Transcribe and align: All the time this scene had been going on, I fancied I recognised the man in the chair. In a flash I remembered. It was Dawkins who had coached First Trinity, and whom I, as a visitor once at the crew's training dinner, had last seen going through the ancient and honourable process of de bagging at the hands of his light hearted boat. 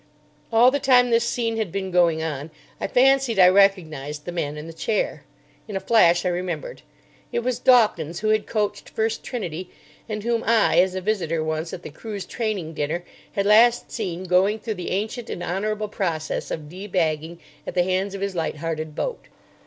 All 0.51 0.71
the 0.71 0.79
time 0.79 1.11
this 1.11 1.27
scene 1.29 1.57
had 1.57 1.71
been 1.71 1.91
going 1.91 2.23
on, 2.23 2.49
I 2.79 2.87
fancied 2.87 3.37
I 3.37 3.49
recognised 3.49 4.25
the 4.25 4.31
man 4.31 4.57
in 4.57 4.65
the 4.65 4.73
chair. 4.73 5.25
In 5.67 5.75
a 5.75 5.79
flash 5.79 6.25
I 6.25 6.29
remembered. 6.29 6.81
It 7.31 7.41
was 7.41 7.59
Dawkins 7.59 8.21
who 8.21 8.29
had 8.29 8.47
coached 8.47 8.89
First 8.89 9.23
Trinity, 9.23 9.69
and 10.09 10.23
whom 10.23 10.43
I, 10.43 10.79
as 10.79 10.95
a 10.95 11.01
visitor 11.01 11.43
once 11.43 11.71
at 11.71 11.83
the 11.83 11.91
crew's 11.91 12.25
training 12.25 12.73
dinner, 12.73 13.05
had 13.33 13.45
last 13.45 13.91
seen 13.91 14.23
going 14.23 14.57
through 14.57 14.73
the 14.73 14.89
ancient 14.89 15.29
and 15.29 15.43
honourable 15.43 15.87
process 15.87 16.49
of 16.49 16.67
de 16.67 16.87
bagging 16.87 17.39
at 17.67 17.75
the 17.75 17.83
hands 17.83 18.15
of 18.15 18.21
his 18.21 18.33
light 18.33 18.55
hearted 18.55 18.95
boat. 18.95 19.27